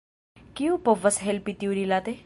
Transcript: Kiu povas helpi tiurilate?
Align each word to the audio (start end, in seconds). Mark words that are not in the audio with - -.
Kiu 0.61 0.79
povas 0.87 1.21
helpi 1.27 1.57
tiurilate? 1.65 2.19